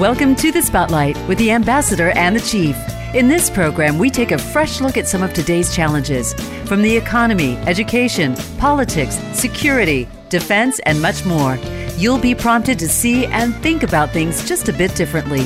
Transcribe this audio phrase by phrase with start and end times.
[0.00, 2.74] Welcome to the Spotlight with the Ambassador and the Chief.
[3.14, 6.32] In this program, we take a fresh look at some of today's challenges
[6.64, 11.56] from the economy, education, politics, security, defense, and much more.
[11.98, 15.44] You'll be prompted to see and think about things just a bit differently.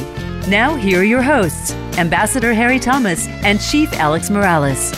[0.48, 4.92] Now, here are your hosts, Ambassador Harry Thomas and Chief Alex Morales.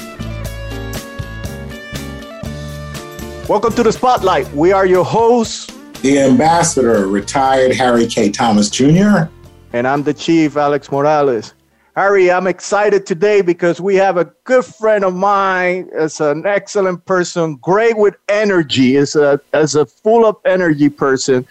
[3.48, 4.52] Welcome to the Spotlight.
[4.52, 8.30] We are your hosts, the Ambassador, retired Harry K.
[8.30, 9.30] Thomas Jr.,
[9.76, 11.52] and I'm the Chief Alex Morales.
[11.96, 15.90] Harry, I'm excited today because we have a good friend of mine.
[15.92, 18.96] Is an excellent person, great with energy.
[18.96, 21.46] Is a as a full of energy person.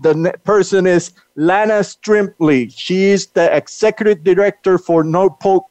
[0.00, 2.70] The person is Lana Stripling.
[2.70, 5.66] She is the executive director for North Polk,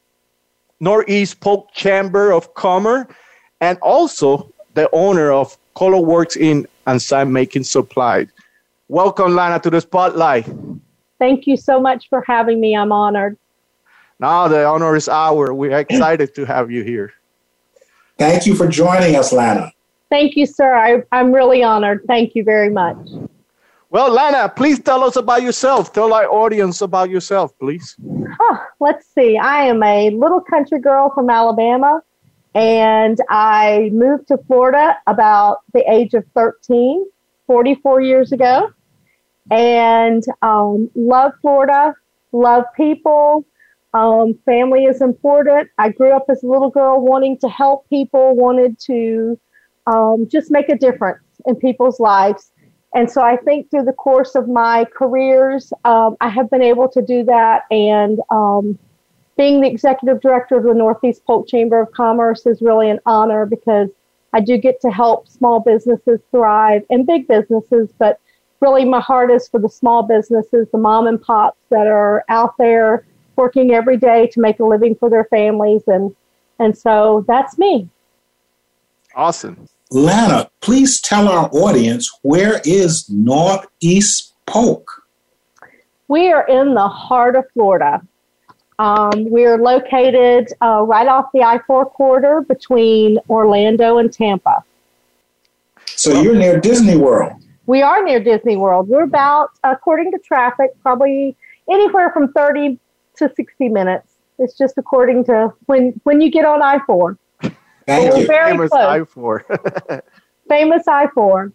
[0.79, 3.07] Northeast Polk Chamber of Commerce,
[3.61, 8.27] and also the owner of Color Work Inks and Sign Making Supplies.
[8.89, 10.47] Welcome, Lana, to the spotlight.
[11.19, 12.75] Thank you so much for having me.
[12.75, 13.37] I'm honored.
[14.19, 15.51] Now the honor is ours.
[15.51, 17.13] We're excited to have you here.
[18.17, 19.71] Thank you for joining us, Lana.
[20.09, 20.75] Thank you, sir.
[20.75, 22.03] I, I'm really honored.
[22.07, 22.97] Thank you very much.
[23.89, 25.93] Well, Lana, please tell us about yourself.
[25.93, 27.95] Tell our audience about yourself, please.
[28.39, 29.37] Oh, let's see.
[29.37, 32.01] I am a little country girl from Alabama,
[32.53, 37.05] and I moved to Florida about the age of 13,
[37.47, 38.71] 44 years ago,
[39.51, 41.93] and um, love Florida,
[42.31, 43.45] love people,
[43.93, 45.69] um, family is important.
[45.77, 49.39] I grew up as a little girl wanting to help people, wanted to
[49.87, 52.51] um, just make a difference in people's lives.
[52.93, 56.89] And so I think through the course of my careers, um, I have been able
[56.89, 57.63] to do that.
[57.71, 58.77] And um,
[59.37, 63.45] being the executive director of the Northeast Polk Chamber of Commerce is really an honor
[63.45, 63.89] because
[64.33, 68.19] I do get to help small businesses thrive and big businesses, but
[68.65, 72.57] really my heart is for the small businesses, the mom and pops that are out
[72.57, 73.05] there
[73.35, 75.83] working every day to make a living for their families.
[75.87, 76.15] And
[76.57, 77.87] and so that's me.
[79.13, 79.67] Awesome.
[79.91, 84.87] Lana please tell our audience where is northeast polk?
[86.07, 88.01] We are in the heart of florida.
[88.79, 94.63] Um, we're located uh, right off the i-4 corridor between orlando and tampa.
[95.85, 100.71] So you're near disney world we are near disney world we're about according to traffic
[100.81, 101.35] probably
[101.69, 102.79] anywhere from 30
[103.17, 104.13] to 60 minutes.
[104.37, 107.17] It's just according to when when you get on I four.
[107.87, 108.25] Thank you.
[108.27, 109.45] Famous I four.
[110.49, 111.53] Famous I four.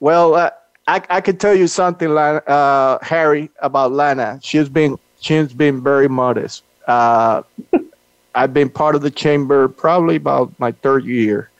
[0.00, 0.50] Well, uh,
[0.86, 4.38] I I can tell you something, uh, Harry, about Lana.
[4.42, 6.62] She's been she's been very modest.
[6.86, 7.42] Uh,
[8.34, 11.50] I've been part of the chamber probably about my third year,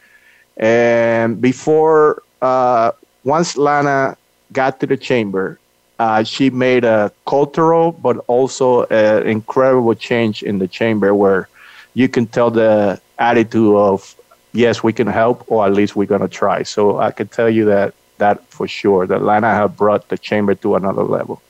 [0.58, 2.92] and before uh,
[3.28, 4.16] once Lana
[4.52, 5.58] got to the chamber,
[5.98, 11.48] uh, she made a cultural but also an incredible change in the chamber where
[11.92, 14.14] you can tell the attitude of
[14.52, 16.62] yes we can help or at least we're going to try.
[16.62, 20.54] So i can tell you that that for sure that lana have brought the chamber
[20.54, 21.42] to another level.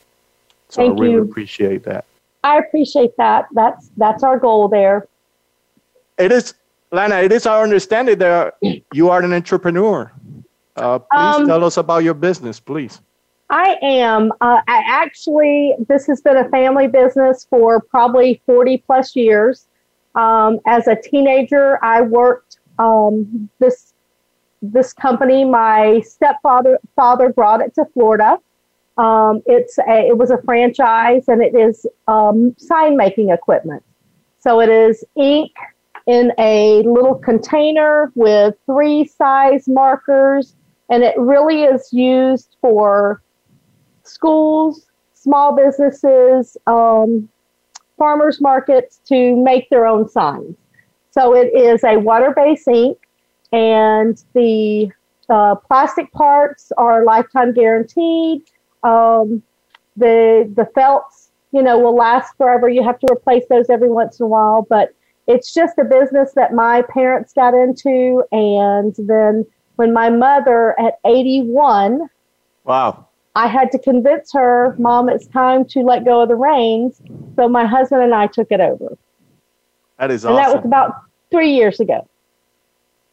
[0.71, 1.22] So Thank i really you.
[1.22, 2.05] appreciate that.
[2.43, 3.47] I appreciate that.
[3.53, 5.06] That's that's our goal there.
[6.19, 6.55] It is
[6.91, 8.56] lana it is our understanding that
[8.93, 10.10] you are an entrepreneur
[10.78, 13.00] uh, please um, tell us about your business please
[13.50, 14.31] I am.
[14.43, 19.69] Uh, I actually, this has been a family business for probably 40 plus years.
[20.15, 23.94] Um, as a teenager, I worked um, this
[24.61, 25.44] this company.
[25.44, 28.39] My stepfather father brought it to Florida.
[28.99, 33.83] Um, it's a, it was a franchise, and it is um, sign making equipment.
[34.41, 35.53] So it is ink
[36.06, 40.55] in a little container with three size markers,
[40.91, 43.22] and it really is used for
[44.04, 47.28] schools, small businesses, um,
[47.97, 50.56] farmers markets to make their own signs.
[51.10, 52.98] So it is a water-based ink,
[53.53, 54.91] and the
[55.28, 58.42] uh, plastic parts are lifetime guaranteed.
[58.83, 59.42] Um,
[59.97, 62.68] the the felts, you know, will last forever.
[62.68, 64.95] You have to replace those every once in a while, but
[65.27, 69.45] it's just a business that my parents got into, and then
[69.78, 72.09] when my mother at 81
[72.65, 73.09] wow
[73.39, 77.01] I had to convince her, Mom, it's time to let go of the reins.
[77.36, 78.98] So my husband and I took it over.
[79.97, 80.45] That is and awesome.
[80.45, 80.97] that was about
[81.30, 82.09] three years ago.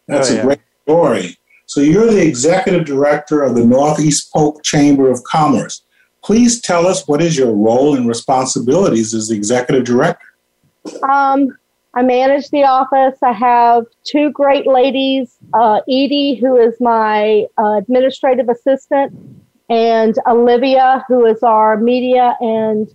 [0.07, 0.39] That's oh, yeah.
[0.39, 1.38] a great story.
[1.67, 5.83] So you're the executive director of the Northeast Polk Chamber of Commerce.
[6.23, 10.25] Please tell us what is your role and responsibilities as the executive director?
[11.07, 11.56] Um,
[11.95, 13.18] I manage the office.
[13.24, 19.13] I have two great ladies, uh, Edie, who is my uh, administrative assistant,
[19.69, 22.94] and Olivia, who is our media and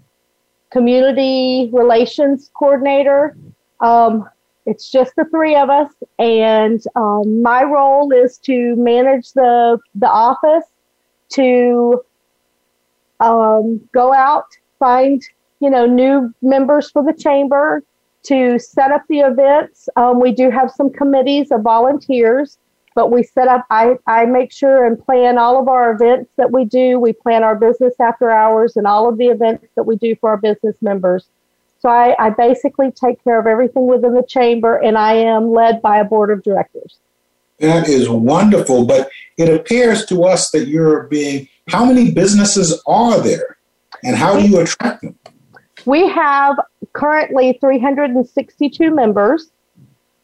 [0.70, 3.36] community relations coordinator.
[3.80, 4.28] Um,
[4.66, 10.08] it's just the three of us, and um, my role is to manage the the
[10.08, 10.66] office,
[11.30, 12.02] to
[13.20, 14.44] um, go out,
[14.78, 15.22] find
[15.60, 17.82] you know new members for the chamber,
[18.24, 19.88] to set up the events.
[19.96, 22.58] Um, we do have some committees of volunteers,
[22.94, 23.66] but we set up.
[23.70, 26.98] I I make sure and plan all of our events that we do.
[26.98, 30.30] We plan our business after hours and all of the events that we do for
[30.30, 31.26] our business members.
[31.80, 35.80] So I, I basically take care of everything within the chamber, and I am led
[35.80, 36.98] by a board of directors.
[37.58, 41.48] That is wonderful, but it appears to us that you're being.
[41.68, 43.56] How many businesses are there,
[44.04, 45.18] and how do you attract them?
[45.86, 46.58] We have
[46.92, 49.50] currently 362 members.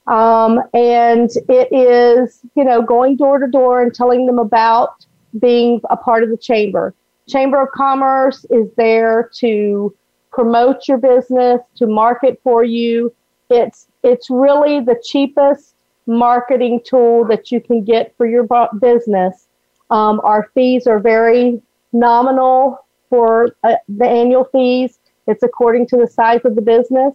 [0.06, 5.04] Um, and it is, you know, going door to door and telling them about
[5.38, 6.94] being a part of the chamber.
[7.28, 9.94] Chamber of Commerce is there to
[10.30, 13.12] promote your business, to market for you.
[13.50, 15.74] It's it's really the cheapest
[16.06, 18.46] marketing tool that you can get for your
[18.78, 19.48] business.
[19.90, 21.60] Um, our fees are very
[21.92, 24.98] nominal for uh, the annual fees.
[25.26, 27.14] It's according to the size of the business.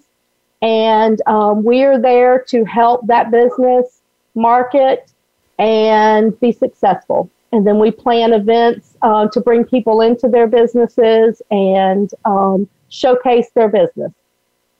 [0.61, 4.01] And um, we are there to help that business
[4.35, 5.11] market
[5.57, 7.29] and be successful.
[7.51, 13.49] And then we plan events uh, to bring people into their businesses and um, showcase
[13.53, 14.11] their business.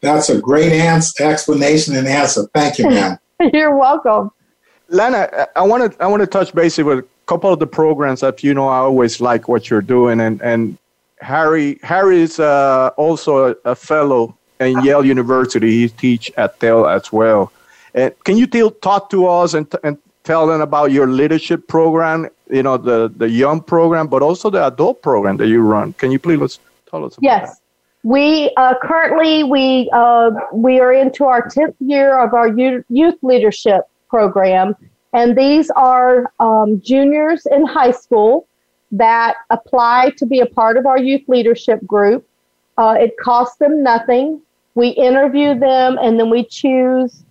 [0.02, 2.48] That's a great answer, explanation and answer.
[2.54, 3.20] Thank you, ma'am.
[3.54, 4.32] You're welcome.
[4.90, 8.20] Lana, I want to I want to touch base with a couple of the programs
[8.22, 10.78] that you know I always like what you're doing, and and
[11.22, 15.82] Harry Harry is uh, also a, fellow in Yale University.
[15.82, 17.52] He teach at Yale as well.
[17.94, 22.30] And can you tell, talk to us and, and tell them about your leadership program?
[22.50, 25.94] You know the the young program, but also the adult program that you run.
[25.94, 26.60] Can you please
[26.90, 27.18] tell us?
[27.22, 27.50] yes.
[27.50, 27.58] That?
[28.04, 33.82] We uh, currently we uh, we are into our tenth year of our youth leadership
[34.10, 34.76] program,
[35.14, 38.48] and these are um, juniors in high school
[38.92, 42.28] that apply to be a part of our youth leadership group.
[42.78, 44.42] Uh, it costs them nothing.
[44.76, 47.24] We interview them, and then we choose.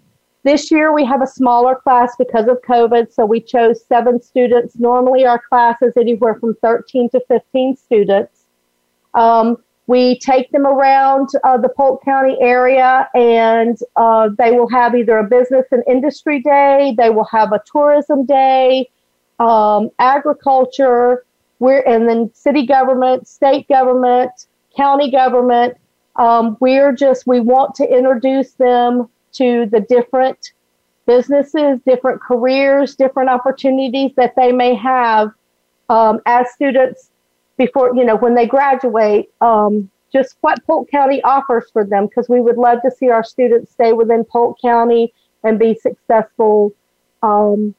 [0.43, 4.79] This year we have a smaller class because of COVID, so we chose seven students.
[4.79, 8.45] Normally our class is anywhere from 13 to 15 students.
[9.13, 14.95] Um, we take them around uh, the Polk County area and uh, they will have
[14.95, 18.89] either a business and industry day, they will have a tourism day,
[19.41, 21.25] um, agriculture,
[21.61, 24.33] we're, and then city government, state government,
[24.77, 25.77] county government.
[26.17, 30.53] Um, we're just, we want to introduce them to the different
[31.07, 35.31] businesses, different careers, different opportunities that they may have
[35.89, 37.11] um, as students
[37.57, 42.29] before, you know, when they graduate, um, just what Polk County offers for them, because
[42.29, 45.13] we would love to see our students stay within Polk County
[45.45, 46.73] and be successful
[47.23, 47.75] um,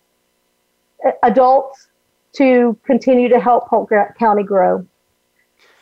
[1.24, 1.88] adults
[2.34, 4.86] to continue to help Polk County grow.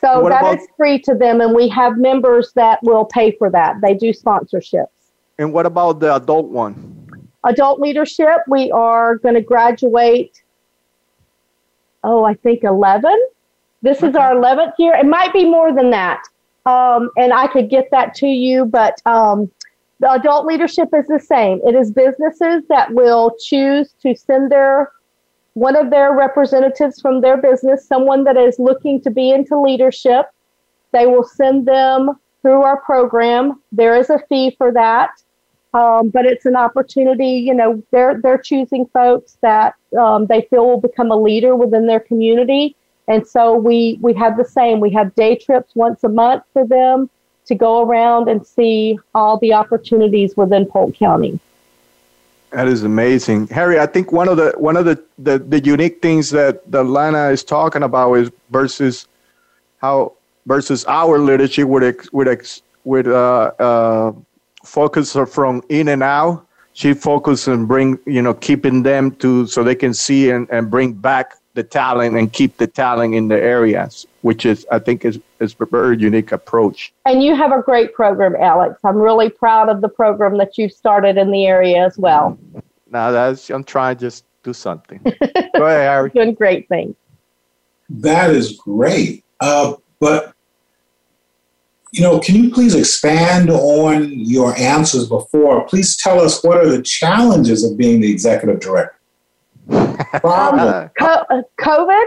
[0.02, 3.50] So that about, is free to them, and we have members that will pay for
[3.52, 3.82] that.
[3.82, 4.88] They do sponsorships.
[5.38, 7.30] And what about the adult one?
[7.46, 10.42] Adult leadership, we are going to graduate,
[12.04, 13.14] oh, I think 11
[13.82, 14.94] this is our 11th year.
[14.96, 16.24] It might be more than that.
[16.66, 19.50] Um, and I could get that to you, but um,
[20.00, 21.62] the adult leadership is the same.
[21.66, 24.92] It is businesses that will choose to send their
[25.54, 30.28] one of their representatives from their business, someone that is looking to be into leadership.
[30.92, 33.62] They will send them through our program.
[33.72, 35.12] There is a fee for that,
[35.74, 37.32] um, but it's an opportunity.
[37.32, 41.86] You know, they're they're choosing folks that um, they feel will become a leader within
[41.88, 42.76] their community
[43.10, 44.80] and so we, we have the same.
[44.80, 47.10] We have day trips once a month for them
[47.48, 51.40] to go around and see all the opportunities within Polk County.
[52.52, 53.80] That is amazing, Harry.
[53.80, 57.30] I think one of the one of the, the, the unique things that that Lana
[57.30, 59.08] is talking about is versus
[59.82, 60.14] how
[60.48, 64.14] versus our leadership would ex, would ex, would uh, uh,
[64.66, 66.46] focus her from in and out.
[66.74, 70.72] She focuses and bring you know keeping them to so they can see and, and
[70.72, 75.04] bring back the talent and keep the talent in the areas, which is, I think,
[75.04, 76.94] is, is a very unique approach.
[77.06, 78.80] And you have a great program, Alex.
[78.86, 82.40] I'm really proud of the program that you've started in the area as well.
[82.90, 85.02] Now, that's, I'm trying to just do something.
[85.04, 86.10] Go ahead, Harry.
[86.12, 86.96] Doing great things.
[87.90, 89.26] That is great.
[89.42, 90.34] Uh, but,
[91.92, 95.68] you know, can you please expand on your answers before?
[95.68, 98.99] Please tell us what are the challenges of being the executive director?
[99.70, 102.06] Um, co- COVID.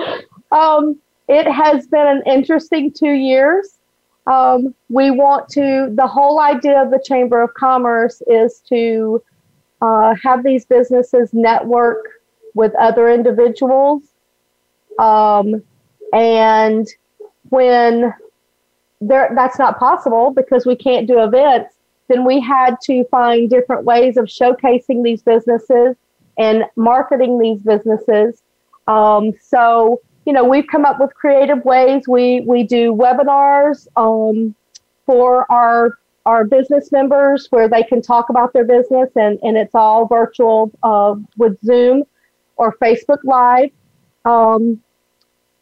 [0.52, 3.78] um, it has been an interesting two years.
[4.26, 9.22] Um, we want to, the whole idea of the Chamber of Commerce is to
[9.82, 12.06] uh, have these businesses network
[12.54, 14.02] with other individuals.
[14.98, 15.62] Um,
[16.12, 16.88] and
[17.50, 18.14] when
[19.00, 21.73] there, that's not possible because we can't do events,
[22.08, 25.96] then we had to find different ways of showcasing these businesses
[26.38, 28.42] and marketing these businesses.
[28.86, 32.06] Um, so, you know, we've come up with creative ways.
[32.06, 34.54] We we do webinars um,
[35.06, 39.74] for our our business members where they can talk about their business, and and it's
[39.74, 42.04] all virtual uh, with Zoom
[42.56, 43.70] or Facebook Live.
[44.24, 44.82] Um,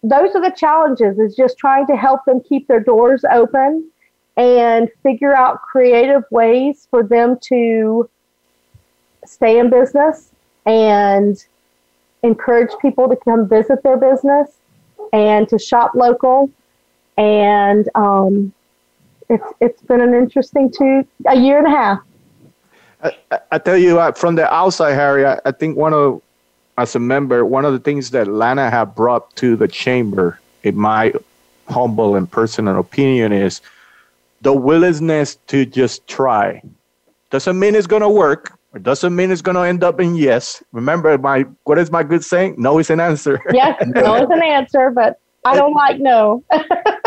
[0.03, 1.19] those are the challenges.
[1.19, 3.92] Is just trying to help them keep their doors open
[4.37, 8.09] and figure out creative ways for them to
[9.27, 10.31] stay in business
[10.67, 11.45] and
[12.23, 14.51] encourage people to come visit their business
[15.13, 16.51] and to shop local.
[17.19, 18.53] And um,
[19.29, 21.99] it's it's been an interesting two a year and a half.
[23.03, 26.23] I, I tell you, uh, from the outside, Harry, I, I think one of
[26.79, 30.77] as a member, one of the things that Lana have brought to the chamber, in
[30.77, 31.13] my
[31.69, 33.61] humble and personal opinion, is
[34.43, 36.63] the willingness to just try.
[37.31, 38.59] Doesn't mean it's going to work.
[38.75, 40.63] It doesn't mean it's going to end up in yes.
[40.73, 42.57] Remember, my what is my good saying?
[42.59, 43.41] No is an answer.
[43.53, 46.43] yes, no is an answer, but I don't like no.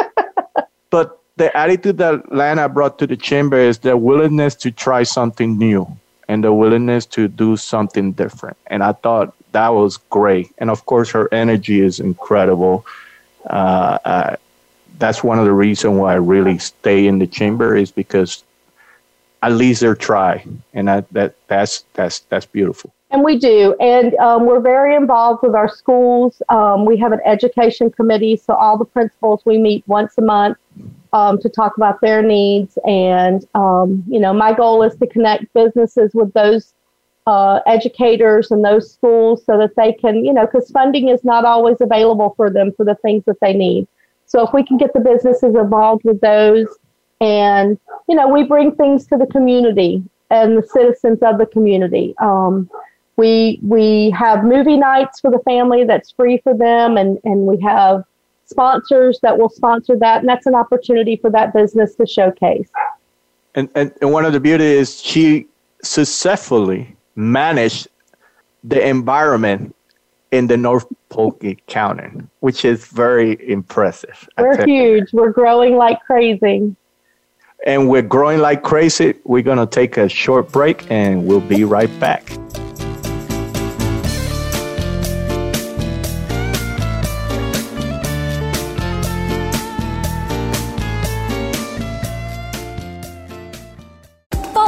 [0.90, 5.58] but the attitude that Lana brought to the chamber is the willingness to try something
[5.58, 5.88] new
[6.28, 8.58] and the willingness to do something different.
[8.68, 10.52] And I thought that was great.
[10.60, 12.86] And of course, her energy is incredible.
[13.50, 14.36] Uh, uh,
[14.98, 18.44] that's one of the reasons why I really stay in the chamber is because
[19.44, 22.92] at least they're try, and that, that that's that's that's beautiful.
[23.12, 26.42] And we do, and um, we're very involved with our schools.
[26.50, 30.58] Um, we have an education committee, so all the principals we meet once a month
[31.14, 32.78] um, to talk about their needs.
[32.86, 36.74] And um, you know, my goal is to connect businesses with those
[37.28, 41.46] uh, educators and those schools so that they can, you know, because funding is not
[41.46, 43.88] always available for them for the things that they need.
[44.26, 46.68] So if we can get the businesses involved with those
[47.22, 52.16] and, you know, we bring things to the community and the citizens of the community.
[52.20, 52.70] Um,
[53.18, 57.60] we, we have movie nights for the family that's free for them and, and we
[57.62, 58.04] have
[58.46, 60.20] sponsors that will sponsor that.
[60.20, 62.70] And that's an opportunity for that business to showcase.
[63.54, 65.48] And, and, and one of the beauty is she
[65.82, 67.88] successfully managed
[68.64, 69.75] the environment
[70.32, 74.28] in the North Polk County, which is very impressive.
[74.38, 75.14] We're huge.
[75.14, 76.76] We're growing like crazy.
[77.66, 79.16] And we're growing like crazy.
[79.24, 82.24] We're going to take a short break and we'll be right back.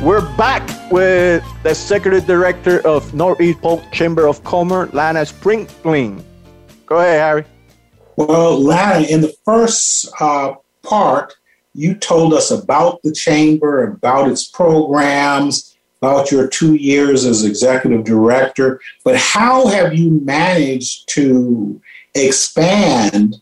[0.00, 6.24] We're back with the Executive Director of Northeast Polk Chamber of Commerce, Lana Stripling.
[6.86, 7.44] Go ahead, Harry.
[8.16, 11.34] Well, Lana, in the first uh, part,
[11.74, 18.04] you told us about the chamber, about its programs, about your two years as executive
[18.04, 18.80] director.
[19.04, 21.80] But how have you managed to
[22.14, 23.36] expand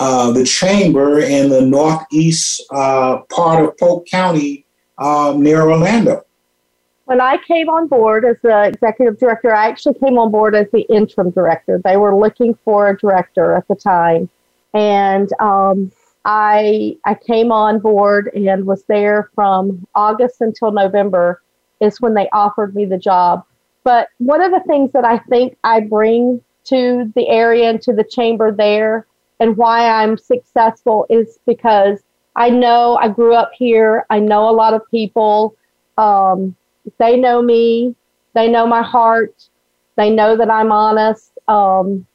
[0.00, 4.66] uh, the chamber in the northeast uh, part of Polk County
[4.98, 6.24] um, near Orlando.
[7.04, 10.66] When I came on board as the executive director, I actually came on board as
[10.72, 11.80] the interim director.
[11.84, 14.30] They were looking for a director at the time,
[14.72, 15.92] and um,
[16.24, 21.42] I I came on board and was there from August until November.
[21.80, 23.44] Is when they offered me the job.
[23.82, 27.92] But one of the things that I think I bring to the area and to
[27.92, 29.06] the chamber there,
[29.40, 32.00] and why I'm successful is because
[32.36, 34.06] I know I grew up here.
[34.08, 35.56] I know a lot of people.
[35.98, 36.56] Um,
[36.98, 37.94] they know me.
[38.34, 39.48] They know my heart.
[39.96, 41.32] They know that I'm honest.
[41.48, 42.06] Um,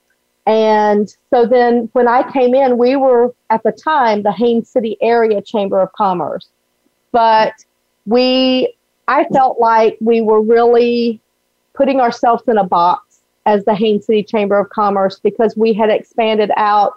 [0.50, 4.98] and so then when I came in, we were at the time the Haines City
[5.00, 6.50] Area Chamber of Commerce.
[7.12, 7.54] But
[8.08, 8.74] we,
[9.08, 11.22] I felt like we were really
[11.76, 15.92] putting ourselves in a box as the Haines City Chamber of Commerce because we had
[15.92, 16.94] expanded out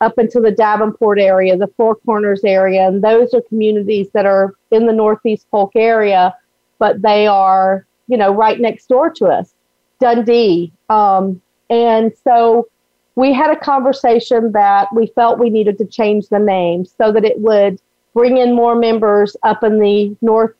[0.00, 4.54] up into the Davenport area, the Four Corners area, and those are communities that are
[4.70, 6.32] in the Northeast Polk area,
[6.78, 9.52] but they are, you know, right next door to us,
[9.98, 10.72] Dundee.
[10.90, 12.68] Um, and so
[13.16, 17.24] we had a conversation that we felt we needed to change the name so that
[17.24, 17.80] it would
[18.12, 20.54] bring in more members up in the north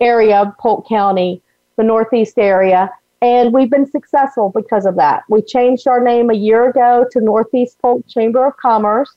[0.00, 1.40] area of Polk County,
[1.76, 2.90] the Northeast area,
[3.22, 5.22] and we've been successful because of that.
[5.28, 9.16] We changed our name a year ago to Northeast Polk Chamber of Commerce,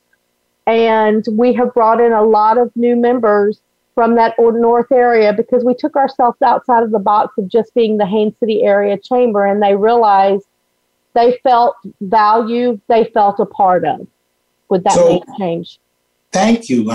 [0.66, 3.62] and we have brought in a lot of new members
[3.94, 7.98] from that north area because we took ourselves outside of the box of just being
[7.98, 10.48] the Haines City area chamber, and they realized
[11.14, 14.08] they felt value, they felt a part of
[14.70, 15.80] Would that so, change.
[16.32, 16.86] Thank you,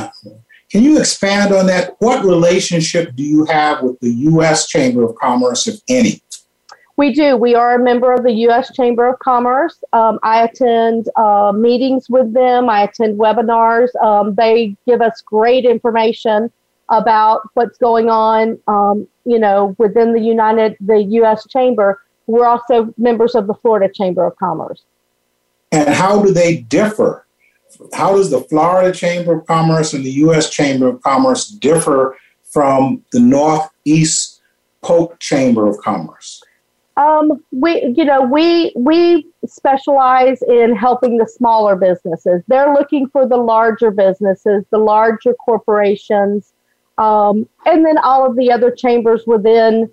[0.71, 1.97] Can you expand on that?
[1.99, 4.69] What relationship do you have with the U.S.
[4.69, 6.23] Chamber of Commerce, if any?
[6.97, 7.37] We do.
[7.37, 8.73] We are a member of the U.S.
[8.73, 9.83] Chamber of Commerce.
[9.93, 12.69] Um, I attend uh, meetings with them.
[12.69, 13.89] I attend webinars.
[14.01, 16.53] Um, they give us great information
[16.91, 21.47] about what's going on, um, you know, within the United, the U.S.
[21.49, 22.01] Chamber.
[22.27, 24.83] We're also members of the Florida Chamber of Commerce.
[25.73, 27.27] And how do they differ?
[27.93, 30.49] How does the Florida Chamber of Commerce and the U.S.
[30.51, 34.41] Chamber of Commerce differ from the Northeast
[34.83, 36.43] Polk Chamber of Commerce?
[36.97, 42.43] Um, we, you know, we we specialize in helping the smaller businesses.
[42.47, 46.53] They're looking for the larger businesses, the larger corporations,
[46.99, 49.91] um, and then all of the other chambers within,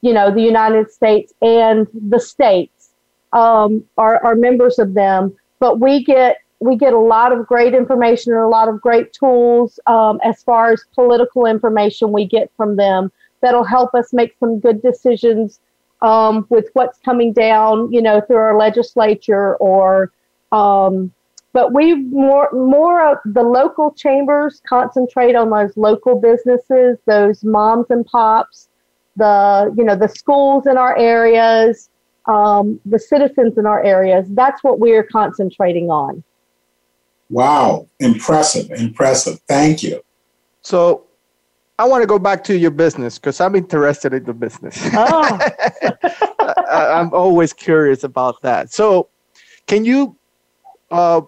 [0.00, 2.90] you know, the United States and the states
[3.32, 5.34] um, are are members of them.
[5.58, 9.12] But we get we get a lot of great information and a lot of great
[9.12, 14.36] tools um, as far as political information we get from them that'll help us make
[14.38, 15.60] some good decisions
[16.02, 20.12] um, with what's coming down, you know, through our legislature or,
[20.52, 21.12] um,
[21.52, 27.86] but we more more of the local chambers concentrate on those local businesses, those moms
[27.90, 28.68] and pops,
[29.16, 31.90] the you know the schools in our areas,
[32.26, 34.26] um, the citizens in our areas.
[34.30, 36.22] That's what we're concentrating on.
[37.28, 39.40] Wow, impressive, impressive.
[39.46, 40.02] Thank you.
[40.62, 41.04] So
[41.80, 44.78] I want to go back to your business because I'm interested in the business.
[44.92, 45.38] Oh.
[46.70, 48.70] I, am always curious about that.
[48.70, 49.08] So,
[49.66, 50.14] can you
[50.90, 51.22] uh,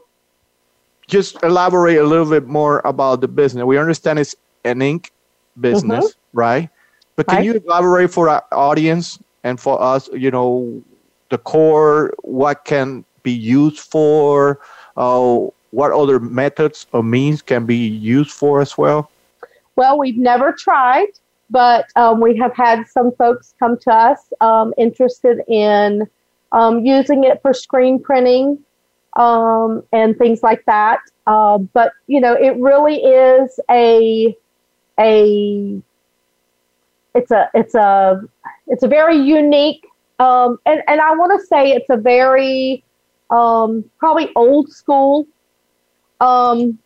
[1.08, 3.64] just elaborate a little bit more about the business?
[3.64, 5.10] We understand it's an ink
[5.58, 6.38] business, mm-hmm.
[6.38, 6.70] right?
[7.26, 10.82] But can you elaborate for our audience and for us, you know,
[11.30, 14.60] the core, what can be used for,
[14.96, 15.38] uh,
[15.70, 19.10] what other methods or means can be used for as well?
[19.76, 21.08] Well, we've never tried,
[21.50, 26.06] but um, we have had some folks come to us um, interested in
[26.52, 28.58] um, using it for screen printing
[29.16, 31.00] um, and things like that.
[31.26, 34.36] Uh, but you know, it really is a
[35.00, 35.80] a
[37.14, 38.20] it's a it's a
[38.68, 39.86] it's a very unique
[40.18, 42.84] um, and and I want to say it's a very
[43.30, 45.26] um, probably old school
[46.20, 46.78] um,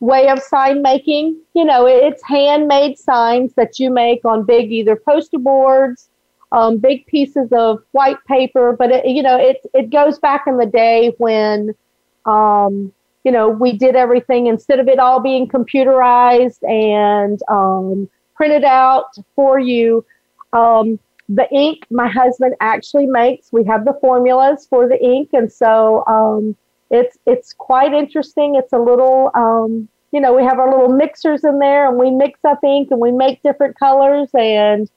[0.00, 1.40] way of sign making.
[1.54, 6.10] You know, it's handmade signs that you make on big either poster boards,
[6.50, 8.76] um, big pieces of white paper.
[8.78, 11.74] But it, you know, it it goes back in the day when,
[12.26, 12.92] um,
[13.24, 19.14] you know, we did everything instead of it all being computerized and um, printed out
[19.34, 20.04] for you.
[20.52, 23.52] Um, the ink my husband actually makes.
[23.52, 26.56] We have the formulas for the ink, and so um,
[26.90, 28.56] it's it's quite interesting.
[28.56, 32.10] It's a little, um, you know, we have our little mixers in there, and we
[32.10, 34.90] mix up ink, and we make different colors, and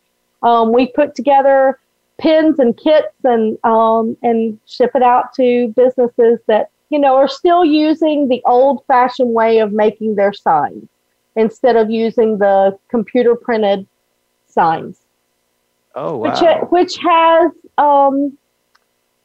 [0.44, 1.80] um, we put together
[2.18, 7.30] pins and kits, and um, and ship it out to businesses that you know are
[7.30, 10.90] still using the old-fashioned way of making their signs
[11.36, 13.88] instead of using the computer printed
[14.48, 15.00] signs.
[15.96, 16.30] Oh wow!
[16.30, 18.38] Which, which has um,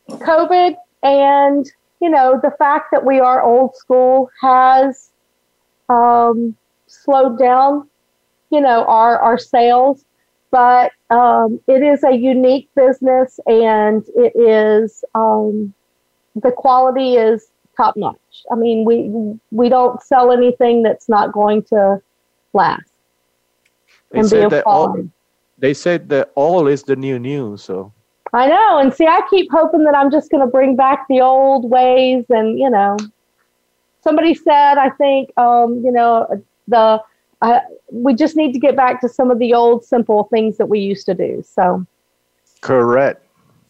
[0.09, 1.71] COVID and
[2.01, 5.11] you know the fact that we are old school has
[5.89, 7.89] um, slowed down,
[8.51, 10.05] you know, our our sales.
[10.51, 15.73] But um, it is a unique business, and it is um,
[16.35, 18.45] the quality is top notch.
[18.51, 19.11] I mean, we
[19.51, 22.01] we don't sell anything that's not going to
[22.53, 22.91] last
[24.11, 25.11] they and be of quality.
[25.59, 27.57] They said that all is the new new.
[27.57, 27.93] So
[28.33, 31.21] I know, and see, I keep hoping that I'm just going to bring back the
[31.21, 32.97] old ways, and you know,
[34.03, 37.03] somebody said, I think, um, you know, the
[37.43, 40.67] uh, we just need to get back to some of the old simple things that
[40.67, 41.43] we used to do.
[41.47, 41.87] So,
[42.61, 43.27] correct.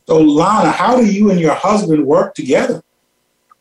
[0.07, 2.83] So, Lana, how do you and your husband work together?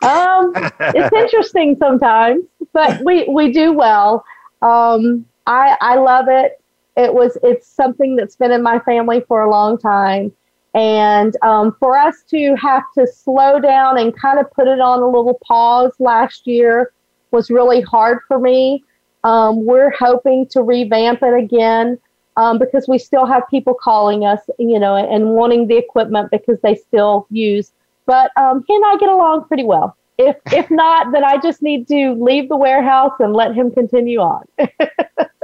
[0.01, 4.23] Um, it's interesting sometimes, but we we do well.
[4.61, 6.61] Um, I I love it.
[6.95, 10.31] It was it's something that's been in my family for a long time,
[10.73, 15.01] and um, for us to have to slow down and kind of put it on
[15.01, 16.91] a little pause last year
[17.31, 18.83] was really hard for me.
[19.23, 21.99] Um, we're hoping to revamp it again
[22.37, 26.57] um, because we still have people calling us, you know, and wanting the equipment because
[26.61, 27.73] they still use.
[28.09, 29.95] But um, he and I get along pretty well.
[30.17, 34.17] If if not, then I just need to leave the warehouse and let him continue
[34.17, 34.45] on.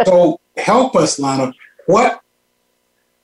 [0.06, 1.54] so help us, Lana.
[1.86, 2.22] What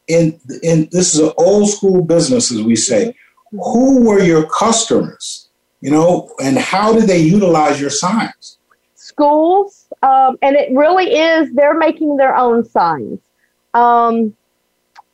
[0.08, 3.16] in in this is an old school business, as we say.
[3.50, 5.50] Who were your customers?
[5.82, 8.60] You know, and how did they utilize your signs?
[8.94, 11.52] Schools, um, and it really is.
[11.56, 13.20] They're making their own signs.
[13.74, 14.36] Um,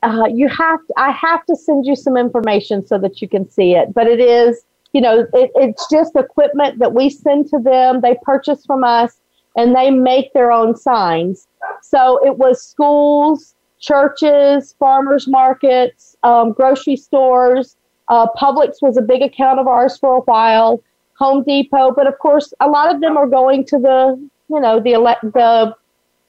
[0.03, 3.49] uh, you have to, I have to send you some information so that you can
[3.49, 3.93] see it.
[3.93, 8.01] But it is you know, it, it's just equipment that we send to them.
[8.01, 9.19] They purchase from us
[9.55, 11.47] and they make their own signs.
[11.81, 17.75] So it was schools, churches, farmers markets, um, grocery stores.
[18.07, 20.81] Uh, Publix was a big account of ours for a while.
[21.19, 24.79] Home Depot, but of course, a lot of them are going to the, you know,
[24.79, 25.75] the elect the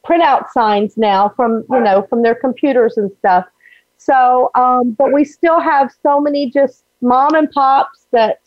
[0.06, 3.44] printout signs now from, you know, from their computers and stuff.
[3.98, 8.40] So, um, but we still have so many just mom and pops that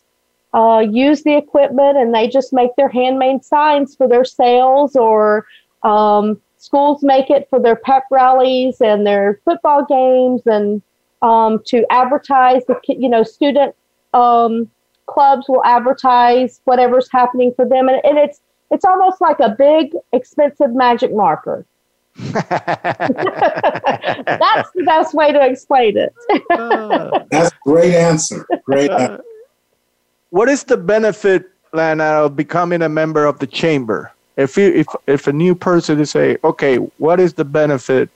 [0.53, 5.45] uh, use the equipment and they just make their handmade signs for their sales or
[5.83, 10.81] um, schools make it for their pep rallies and their football games and
[11.21, 13.75] um, to advertise the you know student
[14.13, 14.69] um,
[15.05, 17.87] clubs will advertise whatever's happening for them.
[17.89, 21.65] And, and it's it's almost like a big expensive magic marker
[22.17, 22.41] that's
[24.75, 26.13] the best way to explain it
[27.31, 29.23] that's a great answer great answer
[30.31, 34.11] what is the benefit, Lana, of becoming a member of the chamber?
[34.37, 38.09] If you, if if a new person is say, okay, what is the benefit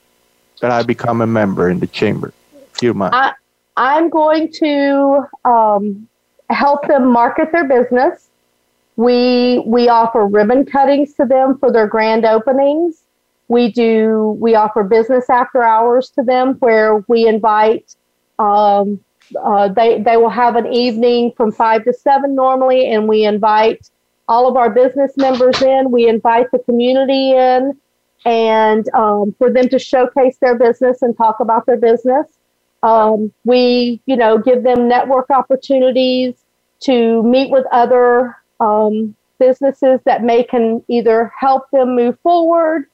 [0.60, 2.32] that I become a member in the chamber?
[2.72, 3.14] If you mind.
[3.14, 3.32] I,
[3.76, 6.08] I'm going to um,
[6.48, 8.30] help them market their business.
[8.96, 13.02] We we offer ribbon cuttings to them for their grand openings.
[13.48, 17.94] We do we offer business after hours to them where we invite
[18.38, 19.00] um,
[19.42, 23.90] uh, they they will have an evening from five to seven normally, and we invite
[24.28, 25.90] all of our business members in.
[25.90, 27.78] We invite the community in,
[28.24, 32.26] and um, for them to showcase their business and talk about their business.
[32.82, 36.34] Um, we, you know, give them network opportunities
[36.80, 42.86] to meet with other um, businesses that may can either help them move forward.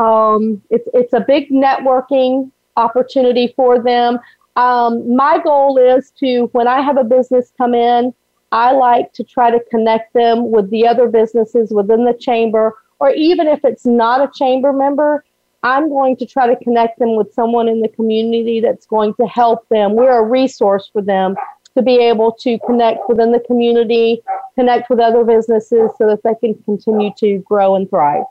[0.00, 4.18] Um, it's it's a big networking opportunity for them.
[4.56, 8.12] Um, my goal is to, when I have a business come in,
[8.52, 13.10] I like to try to connect them with the other businesses within the chamber, or
[13.10, 15.24] even if it's not a chamber member,
[15.62, 19.26] I'm going to try to connect them with someone in the community that's going to
[19.26, 19.94] help them.
[19.94, 21.36] We're a resource for them
[21.76, 24.22] to be able to connect within the community,
[24.56, 28.24] connect with other businesses so that they can continue to grow and thrive.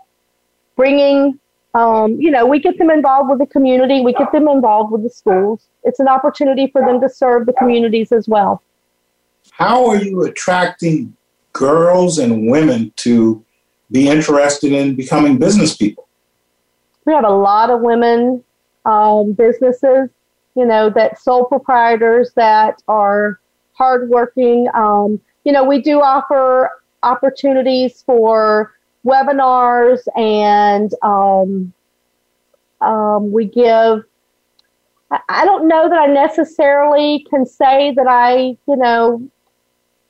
[0.75, 1.39] Bringing
[1.73, 5.03] um, you know, we get them involved with the community, we get them involved with
[5.03, 5.67] the schools.
[5.83, 8.61] It's an opportunity for them to serve the communities as well.
[9.51, 11.15] How are you attracting
[11.53, 13.43] girls and women to
[13.91, 16.07] be interested in becoming business people?
[17.05, 18.43] We have a lot of women
[18.85, 20.09] um, businesses.
[20.55, 23.39] you know, that sole proprietors that are
[23.73, 24.67] hardworking.
[24.73, 26.69] Um, you know, we do offer
[27.01, 28.73] opportunities for
[29.05, 31.73] webinars and um,
[32.81, 34.03] um, we give
[35.11, 39.27] I don't know that I necessarily can say that I, you know,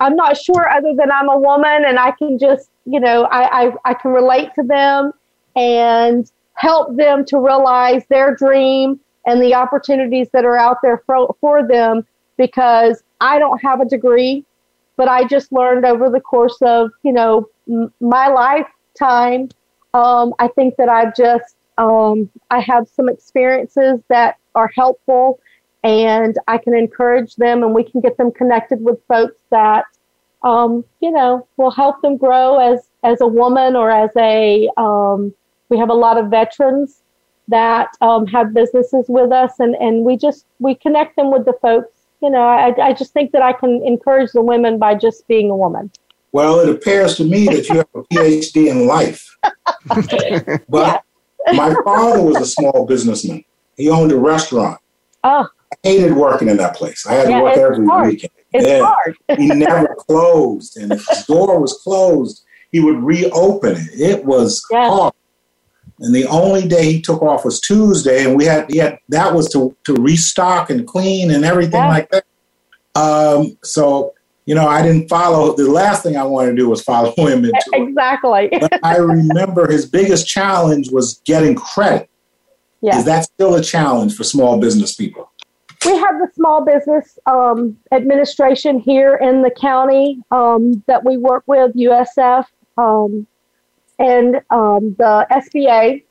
[0.01, 3.67] I'm not sure other than I'm a woman and I can just, you know, I,
[3.67, 5.13] I, I can relate to them
[5.55, 11.35] and help them to realize their dream and the opportunities that are out there for,
[11.39, 12.05] for them
[12.37, 14.43] because I don't have a degree,
[14.97, 18.27] but I just learned over the course of, you know, m- my
[18.99, 19.49] lifetime.
[19.93, 25.39] Um, I think that I've just, um, I have some experiences that are helpful
[25.83, 29.85] and I can encourage them and we can get them connected with folks that,
[30.43, 35.33] um, you know, will help them grow as, as a woman or as a, um,
[35.69, 37.01] we have a lot of veterans
[37.47, 41.53] that um, have businesses with us and, and we just, we connect them with the
[41.61, 41.93] folks.
[42.21, 45.49] You know, I, I just think that I can encourage the women by just being
[45.49, 45.89] a woman.
[46.31, 49.25] Well, it appears to me that you have a PhD in life.
[50.69, 51.03] but
[51.53, 53.43] my father was a small businessman.
[53.77, 54.79] He owned a restaurant.
[55.23, 55.47] Oh.
[55.71, 57.05] I hated working in that place.
[57.07, 58.07] I had yeah, to work every hard.
[58.09, 58.31] weekend.
[58.51, 58.85] It's yeah.
[58.85, 59.15] hard.
[59.37, 60.77] he never closed.
[60.77, 63.99] And if his door was closed, he would reopen it.
[63.99, 64.89] It was yeah.
[64.89, 65.13] hard.
[65.99, 69.51] And the only day he took off was Tuesday, and we had, yeah, that was
[69.51, 72.25] to, to restock and clean and everything like that.
[72.95, 74.13] Um, so,
[74.49, 75.55] you know, I didn't follow.
[75.55, 78.49] The last thing I wanted to do was follow him into exactly.
[78.81, 82.09] I remember his biggest challenge was getting credit.
[82.81, 82.99] Yes.
[82.99, 85.29] Is that still a challenge for small business people?
[85.85, 91.43] We have the small business um, administration here in the county um, that we work
[91.45, 93.27] with, USF um,
[93.99, 96.03] and um, the SBA.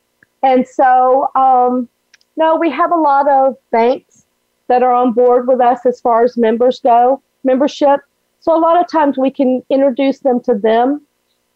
[0.44, 1.88] And so, um,
[2.37, 4.27] no, we have a lot of banks
[4.68, 7.98] that are on board with us as far as members go, membership.
[8.48, 11.02] So a lot of times we can introduce them to them.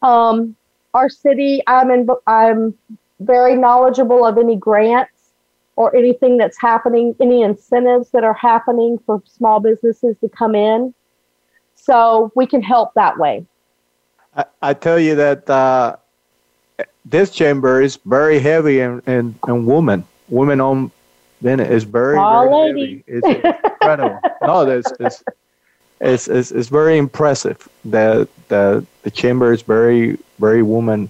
[0.02, 0.54] Um,
[0.92, 2.76] our city, I'm in, I'm
[3.18, 5.30] very knowledgeable of any grants
[5.76, 10.92] or anything that's happening, any incentives that are happening for small businesses to come in.
[11.76, 13.46] So we can help that way.
[14.36, 15.96] I, I tell you that uh,
[17.06, 20.04] this chamber is very heavy in, in, in women.
[20.28, 20.90] Women owned
[21.40, 23.04] then it's very, very heavy.
[23.06, 24.20] It's incredible.
[24.42, 25.24] no, it's, it's,
[26.02, 31.08] it's, it's, it's very impressive that the, the chamber is very, very woman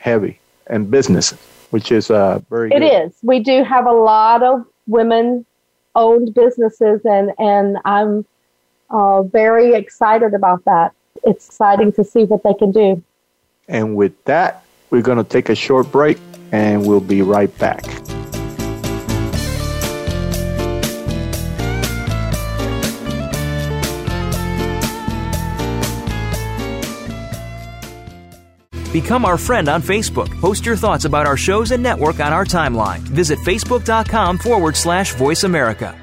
[0.00, 1.34] heavy and business
[1.70, 2.72] which is uh, very.
[2.72, 3.06] It good.
[3.06, 3.12] is.
[3.22, 8.24] We do have a lot of women-owned businesses, and and I'm
[8.90, 10.92] uh, very excited about that.
[11.24, 13.02] It's exciting to see what they can do.
[13.68, 16.18] And with that, we're going to take a short break,
[16.52, 17.84] and we'll be right back.
[28.92, 30.28] Become our friend on Facebook.
[30.40, 33.00] Post your thoughts about our shows and network on our timeline.
[33.00, 35.94] Visit facebook.com forward slash voice America.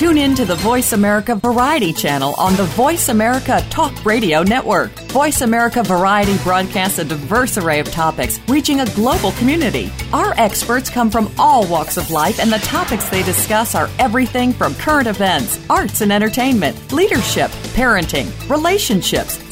[0.00, 4.90] Tune in to the Voice America Variety channel on the Voice America Talk Radio Network.
[5.10, 9.92] Voice America Variety broadcasts a diverse array of topics, reaching a global community.
[10.14, 14.54] Our experts come from all walks of life, and the topics they discuss are everything
[14.54, 19.36] from current events, arts and entertainment, leadership, parenting, relationships,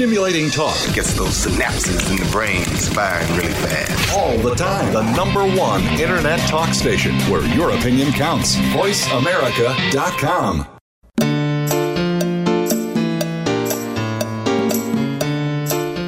[0.00, 4.16] Stimulating talk it gets those synapses in the brain firing really fast.
[4.16, 4.94] All the time.
[4.94, 8.56] The number one internet talk station where your opinion counts.
[8.56, 10.66] VoiceAmerica.com.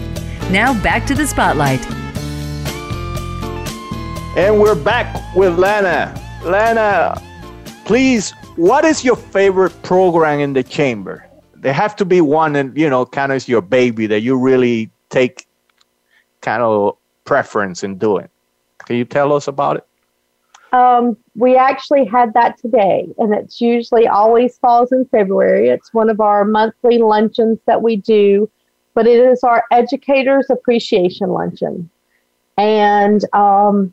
[0.53, 1.85] Now back to the spotlight.
[4.37, 6.15] And we're back with Lana.
[6.45, 7.21] Lana,
[7.85, 11.27] please what is your favorite program in the chamber?
[11.57, 14.39] There have to be one, and you know, kind of is your baby that you
[14.39, 15.46] really take
[16.47, 18.29] kind of preference in doing.
[18.87, 19.87] Can you tell us about it?
[20.73, 25.69] Um, we actually had that today, and it's usually always falls in February.
[25.69, 28.49] It's one of our monthly luncheons that we do,
[28.95, 31.91] but it is our Educators Appreciation Luncheon.
[32.59, 33.93] And um,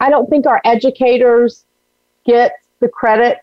[0.00, 1.66] I don't think our educators
[2.24, 3.38] get the credit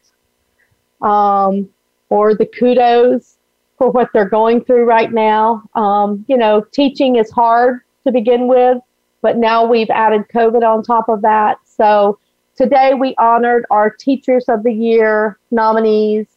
[1.02, 1.70] um,
[2.10, 3.38] or the kudos
[3.78, 5.64] for what they're going through right now.
[5.76, 8.78] Um, you know, teaching is hard to begin with,
[9.22, 11.58] but now we've added COVID on top of that.
[11.66, 12.20] So
[12.56, 16.28] today we honored our Teachers of the Year nominees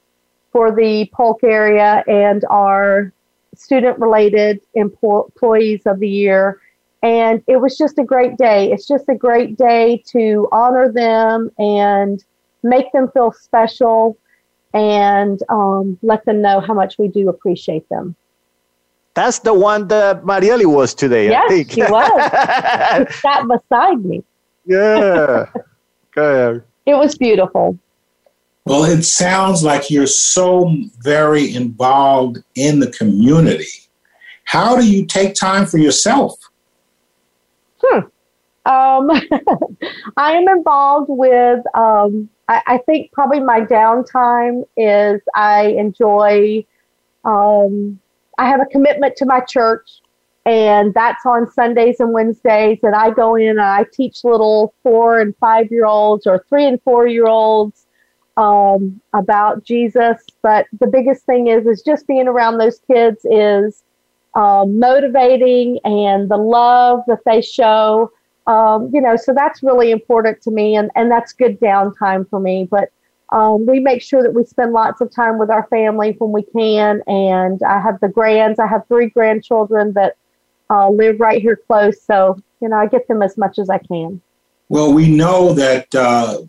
[0.52, 3.12] for the Polk area and our
[3.54, 6.60] student related employees of the year.
[7.02, 8.72] And it was just a great day.
[8.72, 12.22] It's just a great day to honor them and
[12.62, 14.16] make them feel special
[14.74, 18.16] and um, let them know how much we do appreciate them.
[19.16, 21.70] That's the one that Marieli was today, yes, I think.
[21.72, 23.08] she was.
[23.12, 24.22] she sat beside me.
[24.66, 25.46] Yeah.
[26.10, 26.62] Good.
[26.84, 27.78] It was beautiful.
[28.66, 33.88] Well, it sounds like you're so very involved in the community.
[34.44, 36.38] How do you take time for yourself?
[37.82, 38.00] Hmm.
[38.66, 39.10] Um,
[40.18, 46.66] I am involved with, um, I, I, think probably my downtime is I enjoy,
[47.24, 48.00] um,
[48.38, 50.00] I have a commitment to my church,
[50.44, 52.78] and that's on Sundays and Wednesdays.
[52.82, 56.66] And I go in and I teach little four and five year olds or three
[56.66, 57.86] and four year olds
[58.36, 60.24] um, about Jesus.
[60.42, 63.82] But the biggest thing is, is just being around those kids is
[64.34, 68.12] um, motivating and the love that they show.
[68.46, 72.38] Um, you know, so that's really important to me, and, and that's good downtime for
[72.38, 72.68] me.
[72.70, 72.90] But
[73.30, 76.42] um, we make sure that we spend lots of time with our family when we
[76.42, 77.02] can.
[77.06, 80.16] And I have the grands, I have three grandchildren that
[80.70, 82.00] uh, live right here close.
[82.02, 84.20] So, you know, I get them as much as I can.
[84.68, 86.42] Well, we know that uh,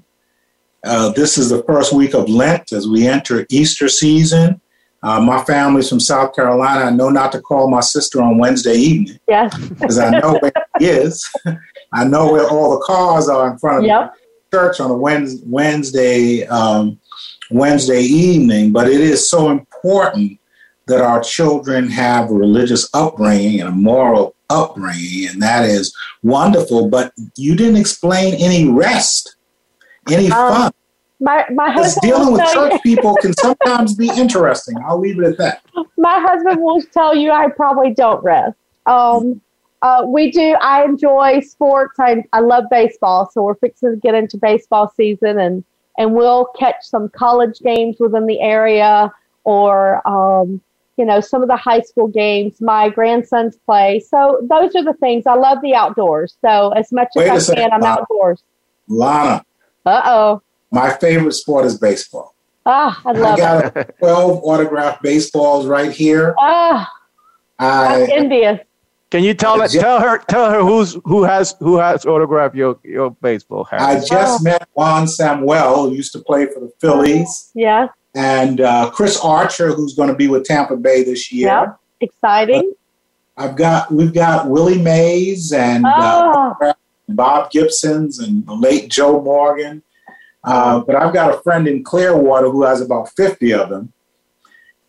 [0.84, 4.62] uh, this is the first week of Lent as we enter Easter season.
[5.04, 6.86] Uh, my family's from South Carolina.
[6.86, 9.20] I know not to call my sister on Wednesday evening.
[9.28, 9.56] Yes.
[9.70, 11.30] Because I know where she is.
[11.94, 14.14] I know where all the cars are in front of yep.
[14.14, 14.20] the
[14.52, 17.00] church on a Wednesday um,
[17.52, 18.72] Wednesday evening.
[18.72, 20.40] But it is so important
[20.88, 26.90] that our children have a religious upbringing and a moral upbringing, and that is wonderful.
[26.90, 29.36] But you didn't explain any rest,
[30.10, 30.72] any um, fun.
[31.20, 34.76] My my husband dealing with church people can sometimes be interesting.
[34.86, 35.62] I'll leave it at that.
[35.98, 38.56] My husband will tell you I probably don't rest.
[38.86, 39.42] Um,
[39.82, 40.56] uh, we do.
[40.62, 42.00] I enjoy sports.
[42.00, 45.64] I I love baseball, so we're fixing to get into baseball season, and
[45.98, 49.12] and we'll catch some college games within the area,
[49.44, 50.62] or um,
[50.98, 52.60] you know some of the high school games.
[52.60, 55.28] My grandsons play, so those are the things.
[55.28, 56.38] I love the outdoors.
[56.42, 58.42] So as much as Wait I can, I'm outdoors.
[58.88, 59.46] Lana.
[59.86, 60.42] Uh oh.
[60.72, 62.36] My favorite sport is baseball.
[62.66, 63.96] Ah, I love I got it.
[64.00, 66.36] 12 autographed baseballs right here.
[66.38, 66.92] Ah,
[67.58, 68.60] I, I'm envious.
[69.10, 72.78] Can you tell her, tell her tell her who's who has who has autographed your
[72.84, 73.64] your baseball?
[73.64, 73.80] hat?
[73.80, 74.44] I just oh.
[74.44, 77.52] met Juan Samuel, who used to play for the Phillies.
[77.54, 77.88] Yeah.
[78.16, 81.48] And uh, Chris Archer, who's going to be with Tampa Bay this year.
[81.48, 81.80] Yep.
[82.02, 82.74] Exciting.
[83.38, 86.56] Uh, I've got we've got Willie Mays and oh.
[86.62, 86.74] uh,
[87.08, 89.84] Bob Gibson's and the late Joe Morgan.
[90.44, 93.94] Uh, but I've got a friend in Clearwater who has about 50 of them.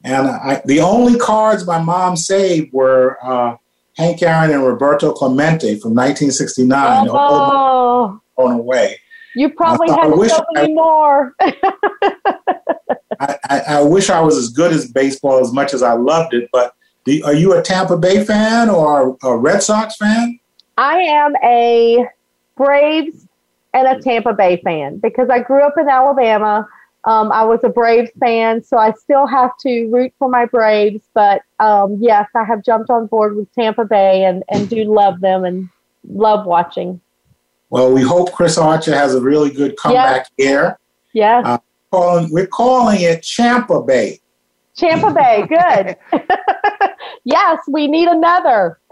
[0.05, 3.57] And I, the only cards my mom saved were uh,
[3.99, 7.09] Hank Aaron and Roberto Clemente from 1969.
[7.11, 9.01] Oh, going away.
[9.35, 11.35] You probably have so many I, more.
[13.21, 16.49] I, I, wish I was as good as baseball as much as I loved it.
[16.53, 20.39] But the, are you a Tampa Bay fan or a Red Sox fan?
[20.77, 22.07] I am a
[22.57, 23.27] Braves
[23.75, 26.69] and a Tampa Bay fan because I grew up in Alabama.
[27.05, 31.03] Um, I was a Braves fan, so I still have to root for my Braves.
[31.15, 35.21] But um, yes, I have jumped on board with Tampa Bay and, and do love
[35.21, 35.69] them and
[36.09, 37.01] love watching.
[37.71, 40.49] Well, we hope Chris Archer has a really good comeback yes.
[40.49, 40.79] here.
[41.13, 41.45] Yes.
[41.47, 41.59] Uh,
[41.91, 44.21] calling, we're calling it Champa Bay.
[44.77, 45.97] Champa Bay, good.
[47.25, 48.79] yes, we need another.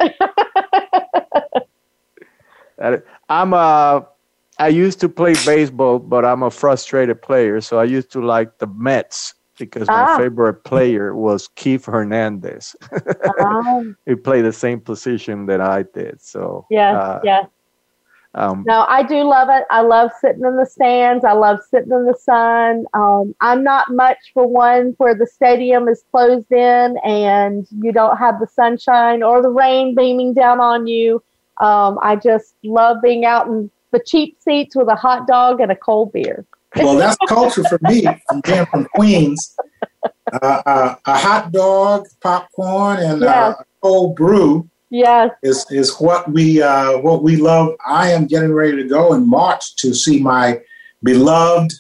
[3.29, 4.03] I'm uh
[4.59, 8.59] I used to play baseball, but I'm a frustrated player, so I used to like
[8.59, 10.19] the Mets because my ah.
[10.19, 12.77] favorite player was Keith Hernandez.
[13.41, 13.83] ah.
[14.07, 16.21] He played the same position that I did.
[16.21, 17.47] So yeah, uh, yeah.
[18.35, 19.65] Um, no, I do love it.
[19.71, 21.25] I love sitting in the stands.
[21.25, 22.85] I love sitting in the sun.
[22.93, 28.19] Um, I'm not much for one where the stadium is closed in and you don't
[28.19, 31.23] have the sunshine or the rain beaming down on you.
[31.63, 35.71] Um, I just love being out in the cheap seats with a hot dog and
[35.71, 36.45] a cold beer.
[36.77, 39.57] well, that's culture for me from being from Queens.
[40.33, 45.31] Uh, uh, a hot dog, popcorn, and uh, a cold brew Yes.
[45.43, 47.75] Is is what we uh, what we love.
[47.87, 50.61] I am getting ready to go in March to see my
[51.03, 51.73] beloved,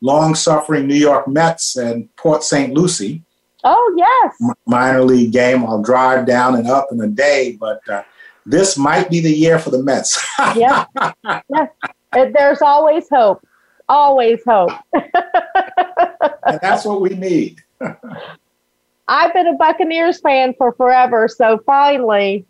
[0.00, 2.74] long suffering New York Mets and Port St.
[2.74, 3.22] Lucie.
[3.62, 4.54] Oh yes.
[4.66, 5.64] minor league game.
[5.64, 8.02] I'll drive down and up in a day, but uh,
[8.46, 10.24] this might be the year for the Mets.
[10.56, 10.86] yeah.
[11.24, 11.70] Yes.
[12.12, 13.46] There's always hope.
[13.88, 14.70] Always hope.
[14.94, 17.62] and that's what we need.
[19.08, 22.46] I've been a Buccaneers fan for forever, so finally,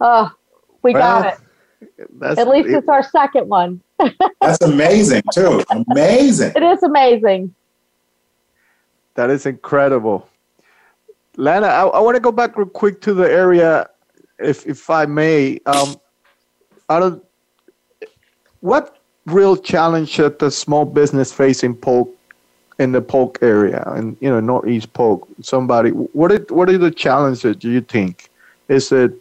[0.00, 0.32] oh,
[0.82, 2.38] we well, got it.
[2.38, 3.82] At least it's our second one.
[4.40, 5.62] that's amazing, too.
[5.70, 6.52] Amazing.
[6.56, 7.54] It is amazing.
[9.14, 10.26] That is incredible.
[11.36, 13.88] Lana, I, I want to go back real quick to the area,
[14.40, 15.60] if if I may.
[15.66, 15.96] Um,
[16.88, 17.22] out of
[18.60, 22.10] what real challenge should the small business face in Polk
[22.78, 25.28] in the Polk area and you know Northeast Polk.
[25.42, 27.56] Somebody, what are, what are the challenges?
[27.56, 28.28] Do you think?
[28.68, 29.12] Is it?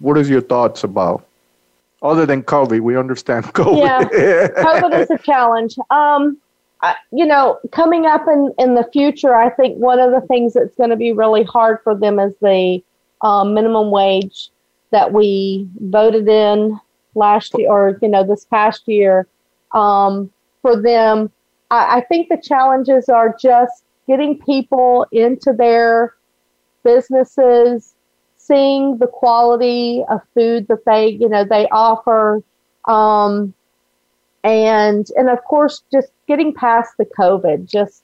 [0.00, 1.26] What is your thoughts about?
[2.02, 4.10] Other than COVID, we understand COVID.
[4.12, 5.76] Yeah, COVID is a challenge.
[5.90, 6.38] Um,
[6.82, 10.54] I, you know, coming up in in the future, I think one of the things
[10.54, 12.82] that's going to be really hard for them is the
[13.22, 14.50] um, minimum wage
[14.90, 16.78] that we voted in
[17.14, 19.26] last year, or you know, this past year.
[19.72, 21.30] Um, for them
[21.70, 26.14] I, I think the challenges are just getting people into their
[26.82, 27.94] businesses,
[28.36, 32.42] seeing the quality of food that they, you know, they offer,
[32.86, 33.54] um,
[34.42, 37.66] and and of course, just getting past the COVID.
[37.66, 38.02] Just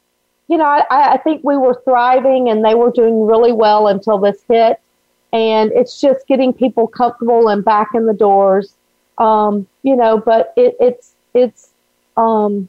[0.48, 4.18] you know, I, I think we were thriving and they were doing really well until
[4.18, 4.78] this hit,
[5.32, 8.74] and it's just getting people comfortable and back in the doors.
[9.18, 11.70] Um, you know, but it, it's it's
[12.16, 12.68] um,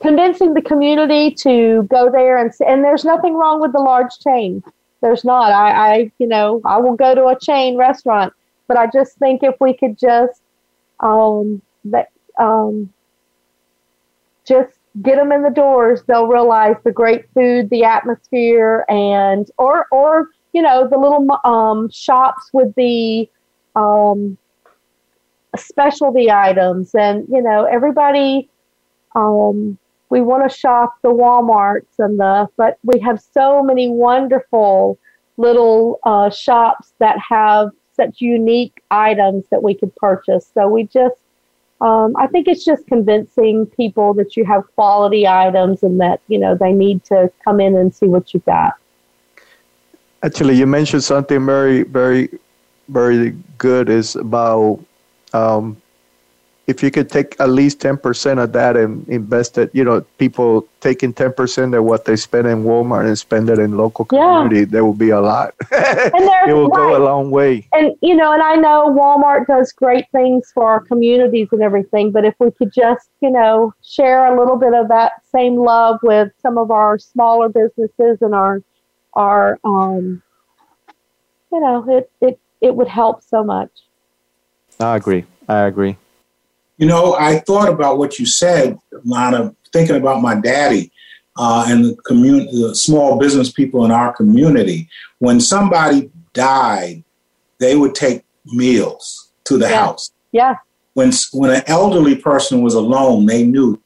[0.00, 4.62] convincing the community to go there and and there's nothing wrong with the large chain.
[5.00, 5.52] There's not.
[5.52, 8.32] I, I you know I will go to a chain restaurant,
[8.68, 10.42] but I just think if we could just
[11.00, 12.92] um that um
[14.44, 19.86] just get them in the doors, they'll realize the great food, the atmosphere, and or
[19.90, 23.28] or you know the little um, shops with the
[23.76, 24.36] um,
[25.56, 28.48] specialty items, and you know everybody
[29.14, 29.78] um,
[30.10, 34.98] we want to shop the Walmarts and the, but we have so many wonderful
[35.36, 40.50] little uh, shops that have such unique items that we could purchase.
[40.52, 41.16] So we just,
[41.80, 46.38] um, I think it's just convincing people that you have quality items and that you
[46.38, 48.74] know they need to come in and see what you've got.
[50.22, 52.28] Actually, you mentioned something very, very,
[52.88, 53.88] very good.
[53.88, 54.80] Is about
[55.32, 55.80] um,
[56.70, 60.68] if you could take at least 10% of that and invest it, you know, people
[60.80, 64.66] taking 10% of what they spend in Walmart and spend it in local community, yeah.
[64.66, 65.52] there will be a lot.
[65.72, 66.76] it will right.
[66.76, 67.66] go a long way.
[67.72, 72.12] And, you know, and I know Walmart does great things for our communities and everything,
[72.12, 75.98] but if we could just, you know, share a little bit of that same love
[76.04, 78.62] with some of our smaller businesses and our,
[79.14, 80.22] our, um,
[81.52, 83.70] you know, it, it, it would help so much.
[84.78, 85.24] I agree.
[85.48, 85.96] I agree.
[86.78, 90.90] You know, I thought about what you said, Lana, thinking about my daddy
[91.36, 94.88] uh, and the community, the small business people in our community.
[95.18, 97.04] When somebody died,
[97.58, 99.84] they would take meals to the yeah.
[99.84, 100.10] house.
[100.32, 100.56] Yeah.
[100.94, 103.80] When when an elderly person was alone, they knew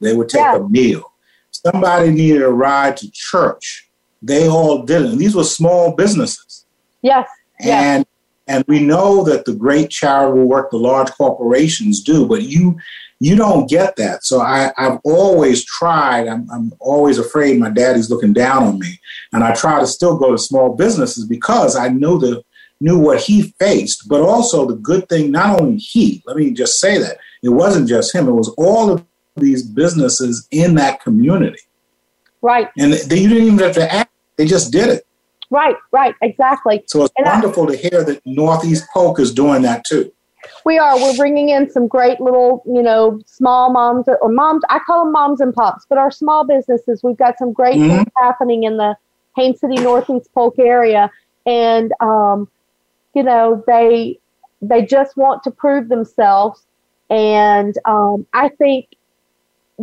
[0.00, 0.56] they would take yeah.
[0.56, 1.12] a meal.
[1.50, 3.89] Somebody needed a ride to church.
[4.22, 5.10] They all did it.
[5.10, 6.64] And these were small businesses.
[7.02, 7.28] Yes.
[7.60, 8.06] And
[8.46, 12.78] and we know that the great charitable work the large corporations do, but you
[13.20, 14.24] you don't get that.
[14.24, 16.26] So I, I've always tried.
[16.26, 18.98] I'm, I'm always afraid my daddy's looking down on me,
[19.32, 22.42] and I try to still go to small businesses because I knew the
[22.80, 25.30] knew what he faced, but also the good thing.
[25.30, 26.22] Not only he.
[26.26, 28.26] Let me just say that it wasn't just him.
[28.26, 29.04] It was all of
[29.36, 31.60] these businesses in that community.
[32.42, 32.70] Right.
[32.78, 34.08] And they, you didn't even have to ask.
[34.40, 35.06] They just did it.
[35.50, 36.82] Right, right, exactly.
[36.86, 40.10] So it's and wonderful I, to hear that Northeast Polk is doing that too.
[40.64, 40.96] We are.
[40.96, 44.62] We're bringing in some great little, you know, small moms or moms.
[44.70, 47.02] I call them moms and pops, but our small businesses.
[47.02, 47.96] We've got some great mm-hmm.
[47.96, 48.96] things happening in the
[49.36, 51.10] Haines City Northeast Polk area,
[51.44, 52.48] and um,
[53.12, 54.18] you know, they
[54.62, 56.64] they just want to prove themselves.
[57.10, 58.86] And um, I think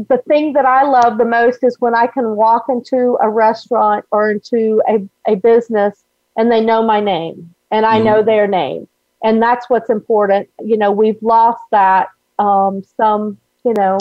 [0.10, 4.06] the thing that I love the most is when I can walk into a restaurant
[4.12, 6.04] or into a, a business
[6.38, 8.06] and they know my name and I mm-hmm.
[8.06, 8.88] know their name.
[9.24, 10.50] And that's what's important.
[10.64, 13.98] You know, we've lost that um, some, you know,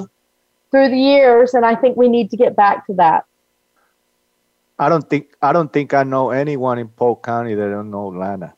[0.71, 3.25] through the years, and I think we need to get back to that.
[4.79, 8.09] I don't think I don't think I know anyone in Polk County that don't know
[8.09, 8.53] Lana.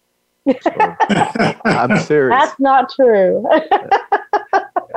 [0.48, 0.72] So,
[1.64, 2.36] I'm serious.
[2.36, 3.46] That's not true.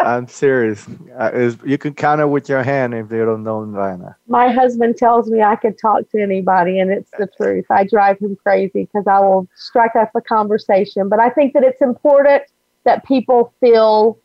[0.06, 0.88] I'm serious.
[1.18, 4.16] Uh, you can count it with your hand if you don't know Lana.
[4.28, 7.66] My husband tells me I could talk to anybody, and it's the truth.
[7.70, 11.10] I drive him crazy because I will strike up a conversation.
[11.10, 12.44] But I think that it's important
[12.84, 14.18] that people feel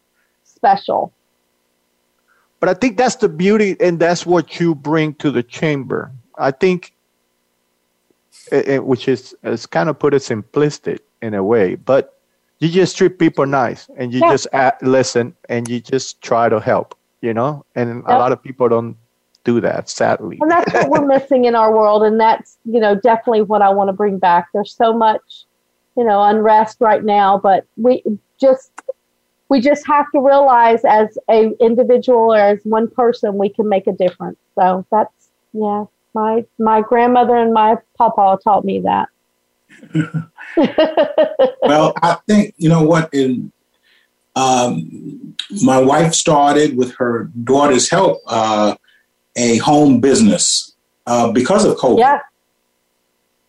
[0.44, 1.12] special.
[2.58, 6.10] But I think that's the beauty, and that's what you bring to the chamber.
[6.38, 6.94] I think,
[8.50, 12.15] it, it, which is, is kind of put it simplistic in a way, but
[12.58, 14.30] you just treat people nice and you yeah.
[14.30, 17.64] just add, listen and you just try to help, you know?
[17.74, 18.96] And a lot of people don't
[19.44, 20.38] do that, sadly.
[20.40, 22.02] And that's what we're missing in our world.
[22.02, 24.48] And that's, you know, definitely what I want to bring back.
[24.52, 25.44] There's so much,
[25.96, 28.02] you know, unrest right now, but we
[28.40, 28.72] just,
[29.48, 33.86] we just have to realize as a individual or as one person, we can make
[33.86, 34.38] a difference.
[34.56, 35.84] So that's, yeah,
[36.14, 39.08] my, my grandmother and my papa taught me that.
[41.62, 43.12] well, I think you know what.
[43.12, 43.52] In
[44.34, 48.76] um, my wife started with her daughter's help uh,
[49.36, 50.74] a home business
[51.06, 51.98] uh, because of COVID.
[51.98, 52.20] Yeah.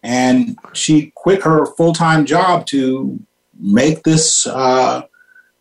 [0.03, 3.19] And she quit her full time job to
[3.59, 5.01] make this uh,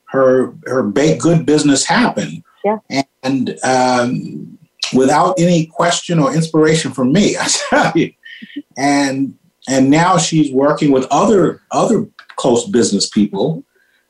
[0.07, 2.45] her her baked good business happen.
[2.65, 2.79] Yeah.
[3.23, 4.59] And um,
[4.95, 8.13] without any question or inspiration from me, I tell you.
[8.77, 9.37] And
[9.69, 12.07] and now she's working with other other
[12.37, 13.65] close business people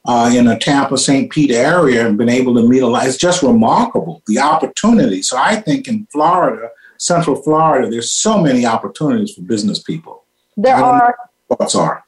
[0.06, 1.30] uh, in the Tampa St.
[1.30, 3.06] Pete area and been able to meet a lot.
[3.06, 5.22] It's just remarkable the opportunity.
[5.22, 10.24] So I think in Florida, Central Florida, there's so many opportunities for business people.
[10.56, 11.16] There are.
[11.48, 12.04] Thoughts are.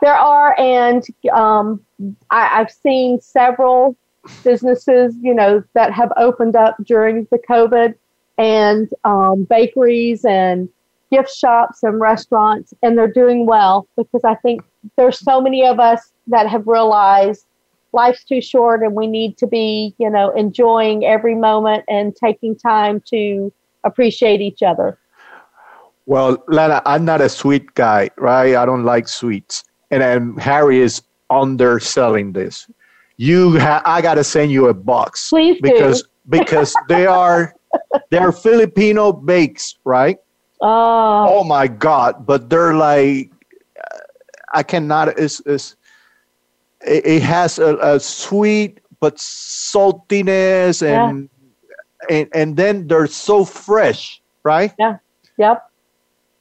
[0.00, 1.84] There are, and um,
[2.30, 3.96] I, I've seen several
[4.42, 7.94] businesses, you know, that have opened up during the COVID,
[8.38, 10.68] and um, bakeries and
[11.10, 14.62] gift shops and restaurants, and they're doing well because I think
[14.96, 17.46] there's so many of us that have realized
[17.92, 22.54] life's too short and we need to be, you know, enjoying every moment and taking
[22.54, 23.52] time to
[23.84, 24.98] appreciate each other.
[26.06, 28.54] Well, Lana, I'm not a sweet guy, right?
[28.56, 29.64] I don't like sweets.
[29.90, 32.68] And then Harry is underselling this.
[33.16, 35.28] You ha- I got to send you a box.
[35.28, 36.08] Please because do.
[36.30, 37.54] because they are
[38.10, 40.18] they are Filipino bakes, right?
[40.60, 41.40] Oh.
[41.40, 42.26] oh my God!
[42.26, 43.30] But they're like,
[44.52, 45.18] I cannot.
[45.18, 45.76] It's, it's
[46.80, 51.28] it, it has a, a, sweet but saltiness, and
[52.08, 52.16] yeah.
[52.16, 54.74] and and then they're so fresh, right?
[54.78, 54.98] Yeah.
[55.36, 55.70] Yep.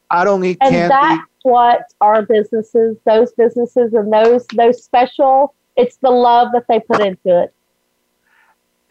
[0.09, 0.89] I don't eat and candy.
[0.89, 5.53] that's what our businesses, those businesses, and those those special.
[5.75, 7.53] It's the love that they put into it.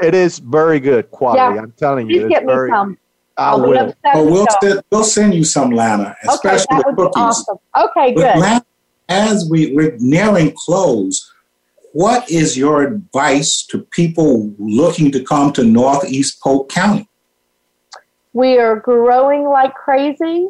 [0.00, 1.56] It is very good quality.
[1.56, 1.62] Yeah.
[1.62, 2.20] I'm telling you.
[2.20, 2.98] Please get me very, some.
[3.38, 3.94] I will.
[4.04, 7.12] Well, we'll send, we'll send you some Lana, especially okay, the cookies.
[7.16, 7.58] Awesome.
[7.76, 8.38] Okay, good.
[8.38, 8.64] Lana,
[9.08, 11.32] as we, we're nearing close,
[11.92, 17.08] what is your advice to people looking to come to Northeast Polk County?
[18.32, 20.48] We are growing like crazy.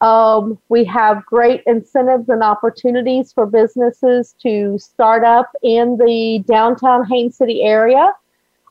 [0.00, 7.06] Um, we have great incentives and opportunities for businesses to start up in the downtown
[7.06, 8.12] Haines City area.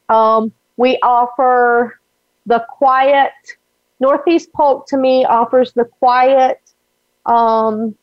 [0.10, 2.00] Um, we offer
[2.46, 3.32] the quiet
[4.00, 6.60] Northeast Polk to me offers the quiet
[7.26, 7.96] um,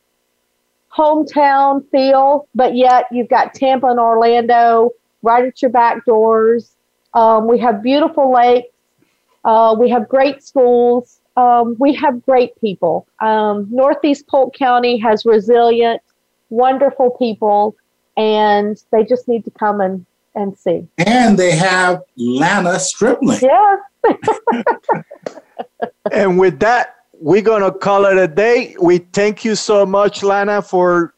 [0.95, 6.75] hometown feel, but yet you've got Tampa and Orlando right at your back doors.
[7.13, 8.67] Um, we have beautiful lakes.
[9.43, 11.19] Uh, we have great schools.
[11.37, 13.07] Um, we have great people.
[13.19, 16.01] Um, Northeast Polk County has resilient,
[16.49, 17.75] wonderful people,
[18.17, 20.05] and they just need to come and,
[20.35, 20.87] and see.
[20.97, 23.39] And they have Lana Stripling.
[23.41, 23.77] Yeah.
[26.11, 28.75] and with that, we're going to call it a day.
[28.81, 31.13] We thank you so much, Lana, for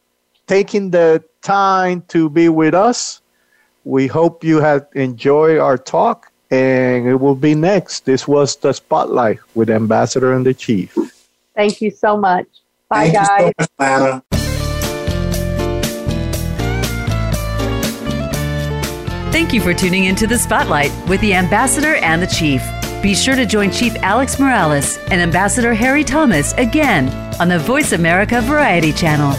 [0.48, 3.22] taking the time to be with us.
[3.86, 8.06] We hope you have enjoyed our talk, and it will be next.
[8.06, 10.98] This was the Spotlight with Ambassador and the Chief.
[11.56, 12.48] Thank you so much.
[12.90, 14.43] Bye, Thank guys.
[19.34, 22.62] Thank you for tuning into the Spotlight with the Ambassador and the Chief.
[23.02, 27.10] Be sure to join Chief Alex Morales and Ambassador Harry Thomas again
[27.42, 29.32] on the Voice America Variety Channel.